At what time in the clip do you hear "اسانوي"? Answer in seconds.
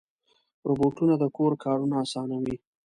2.05-2.55